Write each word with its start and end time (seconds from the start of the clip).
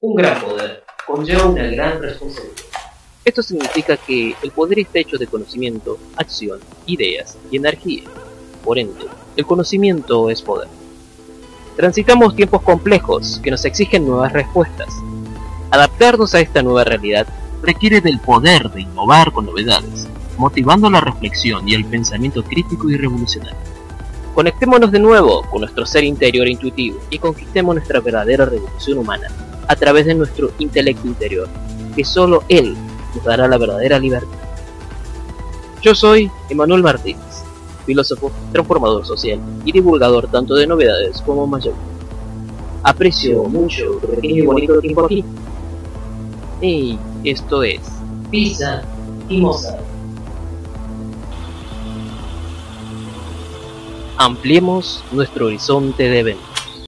Un 0.00 0.14
gran 0.14 0.40
poder 0.40 0.84
conlleva 1.08 1.46
una 1.46 1.64
gran 1.64 2.00
responsabilidad. 2.00 2.54
Esto 3.24 3.42
significa 3.42 3.96
que 3.96 4.36
el 4.44 4.52
poder 4.52 4.78
está 4.78 5.00
hecho 5.00 5.18
de 5.18 5.26
conocimiento, 5.26 5.98
acción, 6.14 6.60
ideas 6.86 7.36
y 7.50 7.56
energía. 7.56 8.04
Por 8.62 8.78
ende, 8.78 9.06
el 9.36 9.44
conocimiento 9.44 10.30
es 10.30 10.40
poder. 10.40 10.68
Transitamos 11.74 12.36
tiempos 12.36 12.62
complejos 12.62 13.40
que 13.42 13.50
nos 13.50 13.64
exigen 13.64 14.06
nuevas 14.06 14.32
respuestas. 14.32 14.86
Adaptarnos 15.72 16.32
a 16.36 16.40
esta 16.42 16.62
nueva 16.62 16.84
realidad 16.84 17.26
requiere 17.60 18.00
del 18.00 18.20
poder 18.20 18.70
de 18.70 18.82
innovar 18.82 19.32
con 19.32 19.46
novedades, 19.46 20.06
motivando 20.36 20.88
la 20.88 21.00
reflexión 21.00 21.68
y 21.68 21.74
el 21.74 21.84
pensamiento 21.84 22.44
crítico 22.44 22.88
y 22.88 22.96
revolucionario. 22.98 23.58
Conectémonos 24.32 24.92
de 24.92 25.00
nuevo 25.00 25.42
con 25.50 25.62
nuestro 25.62 25.84
ser 25.84 26.04
interior 26.04 26.46
e 26.46 26.52
intuitivo 26.52 27.00
y 27.10 27.18
conquistemos 27.18 27.74
nuestra 27.74 27.98
verdadera 27.98 28.44
revolución 28.44 28.98
humana 28.98 29.26
a 29.68 29.76
través 29.76 30.06
de 30.06 30.14
nuestro 30.14 30.50
intelecto 30.58 31.06
interior, 31.06 31.48
que 31.94 32.04
solo 32.04 32.42
Él 32.48 32.76
nos 33.14 33.24
dará 33.24 33.46
la 33.46 33.58
verdadera 33.58 33.98
libertad. 33.98 34.36
Yo 35.82 35.94
soy 35.94 36.30
Emanuel 36.48 36.82
Martínez, 36.82 37.44
filósofo, 37.86 38.32
transformador 38.52 39.06
social 39.06 39.38
y 39.64 39.72
divulgador 39.72 40.28
tanto 40.28 40.54
de 40.54 40.66
novedades 40.66 41.22
como 41.22 41.46
mayor. 41.46 41.74
Aprecio 42.82 43.44
mucho 43.44 43.98
tu 44.00 44.08
pequeño 44.08 44.42
y 44.42 44.46
bonito 44.46 44.80
tiempo 44.80 45.04
aquí. 45.04 45.24
Y 46.60 46.98
esto 47.24 47.62
es 47.62 47.80
Pisa 48.30 48.82
y 49.28 49.40
Mozart. 49.40 49.84
Ampliemos 54.16 55.04
nuestro 55.12 55.46
horizonte 55.46 56.04
de 56.04 56.18
eventos. 56.18 56.57